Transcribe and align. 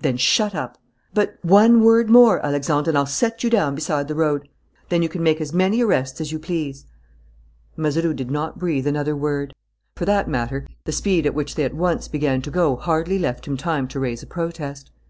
"Then 0.00 0.18
shut 0.18 0.54
up." 0.54 0.76
"But" 1.14 1.38
"One 1.42 1.82
word 1.82 2.10
more, 2.10 2.44
Alexandre, 2.44 2.90
and 2.90 2.98
I'll 2.98 3.06
set 3.06 3.42
you 3.42 3.48
down 3.48 3.74
beside 3.74 4.08
the 4.08 4.14
road. 4.14 4.46
Then 4.90 5.00
you 5.02 5.08
can 5.08 5.22
make 5.22 5.40
as 5.40 5.54
many 5.54 5.80
arrests 5.80 6.20
as 6.20 6.30
you 6.30 6.38
please." 6.38 6.84
Mazeroux 7.78 8.12
did 8.12 8.30
not 8.30 8.58
breathe 8.58 8.86
another 8.86 9.16
word. 9.16 9.54
For 9.96 10.04
that 10.04 10.28
matter 10.28 10.66
the 10.84 10.92
speed 10.92 11.24
at 11.24 11.32
which 11.32 11.54
they 11.54 11.64
at 11.64 11.72
once 11.72 12.08
began 12.08 12.42
to 12.42 12.50
go 12.50 12.76
hardly 12.76 13.18
left 13.18 13.46
him 13.48 13.56
time 13.56 13.88
to 13.88 14.00
raise 14.00 14.22
a 14.22 14.26
protest. 14.26 14.90